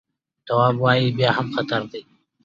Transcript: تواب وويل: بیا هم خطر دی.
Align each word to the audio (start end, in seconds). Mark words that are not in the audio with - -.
تواب 0.47 0.75
وويل: 0.81 1.07
بیا 1.17 1.29
هم 1.37 1.47
خطر 1.55 1.81
دی. 1.91 2.01